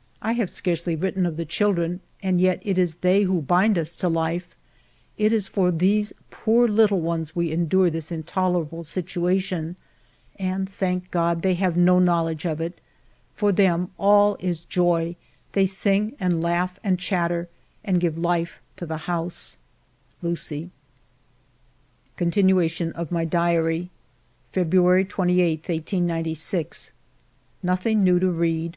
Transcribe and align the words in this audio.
"I 0.22 0.34
have 0.34 0.48
scarcely 0.48 0.94
written 0.94 1.26
of 1.26 1.36
the 1.36 1.44
children, 1.44 1.98
and 2.22 2.40
yet 2.40 2.60
it 2.62 2.78
is 2.78 2.94
they 3.00 3.22
who 3.24 3.42
bind 3.42 3.76
us 3.76 3.96
to 3.96 4.08
life, 4.08 4.54
it 5.18 5.32
is 5.32 5.48
for 5.48 5.72
these 5.72 6.12
poor 6.30 6.68
little 6.68 7.00
ones 7.00 7.34
we 7.34 7.50
endure 7.50 7.90
this 7.90 8.12
intolerable 8.12 8.84
situation, 8.84 9.74
and, 10.36 10.68
thank 10.70 11.10
God, 11.10 11.42
they 11.42 11.54
have 11.54 11.76
no 11.76 11.98
knowledge 11.98 12.46
of 12.46 12.60
it. 12.60 12.80
For 13.34 13.50
them 13.50 13.90
all 13.98 14.36
is 14.38 14.60
joy; 14.60 15.16
they 15.50 15.66
sing 15.66 16.14
and 16.20 16.40
laugh 16.40 16.78
and 16.84 16.96
chatter, 16.96 17.48
and 17.82 17.98
give 18.00 18.16
life 18.16 18.60
to 18.76 18.86
the 18.86 18.98
house.... 19.10 19.56
Lucie." 20.22 20.70
ALFRED 22.20 22.30
DREYFUS 22.30 22.36
195 22.76 22.92
Continuation 22.92 22.92
of 22.92 23.10
my 23.10 23.24
Diary 23.24 23.90
February 24.52 25.04
28, 25.04 25.58
1896. 25.68 26.92
Nothing 27.64 28.04
new 28.04 28.20
to 28.20 28.30
read. 28.30 28.76